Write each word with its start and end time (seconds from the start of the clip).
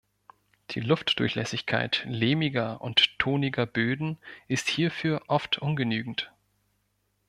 Die 0.71 0.79
Luftdurchlässigkeit 0.79 2.05
lehmiger 2.07 2.81
und 2.81 3.19
toniger 3.19 3.67
Böden 3.67 4.17
ist 4.47 4.67
hierfür 4.67 5.21
oft 5.27 5.59
ungenügend. 5.59 6.31